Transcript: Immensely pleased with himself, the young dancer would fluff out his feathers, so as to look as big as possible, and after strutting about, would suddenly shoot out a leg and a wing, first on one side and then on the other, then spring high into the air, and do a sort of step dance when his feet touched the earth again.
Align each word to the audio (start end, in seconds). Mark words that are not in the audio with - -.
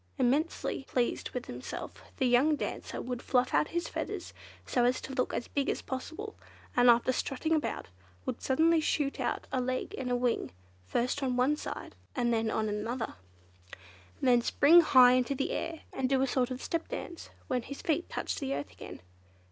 Immensely 0.17 0.83
pleased 0.85 1.29
with 1.29 1.45
himself, 1.45 2.01
the 2.17 2.25
young 2.25 2.55
dancer 2.55 2.99
would 2.99 3.21
fluff 3.21 3.53
out 3.53 3.67
his 3.67 3.87
feathers, 3.87 4.33
so 4.65 4.83
as 4.83 4.99
to 4.99 5.13
look 5.13 5.31
as 5.31 5.47
big 5.47 5.69
as 5.69 5.83
possible, 5.83 6.35
and 6.75 6.89
after 6.89 7.11
strutting 7.11 7.53
about, 7.53 7.87
would 8.25 8.41
suddenly 8.41 8.79
shoot 8.81 9.19
out 9.19 9.45
a 9.51 9.61
leg 9.61 9.93
and 9.99 10.09
a 10.09 10.15
wing, 10.15 10.49
first 10.87 11.21
on 11.21 11.37
one 11.37 11.55
side 11.55 11.93
and 12.15 12.33
then 12.33 12.49
on 12.49 12.65
the 12.65 12.89
other, 12.89 13.13
then 14.19 14.41
spring 14.41 14.81
high 14.81 15.11
into 15.11 15.35
the 15.35 15.51
air, 15.51 15.81
and 15.93 16.09
do 16.09 16.19
a 16.23 16.25
sort 16.25 16.49
of 16.49 16.63
step 16.63 16.87
dance 16.87 17.29
when 17.45 17.61
his 17.61 17.83
feet 17.83 18.09
touched 18.09 18.39
the 18.39 18.55
earth 18.55 18.71
again. 18.71 19.01